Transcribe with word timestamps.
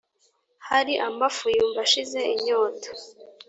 hari 0.67 0.93
amafu 1.07 1.43
yumva 1.55 1.79
ashize 1.85 2.19
inyota. 2.33 2.87